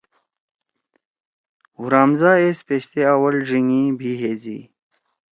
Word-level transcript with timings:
حورامزا 1.77 2.31
ایس 2.41 2.59
پیشتے 2.67 3.01
اول 3.13 3.33
ڙھینگی، 3.47 3.83
بھی 3.99 4.11
ہیزی۔ 4.21 4.59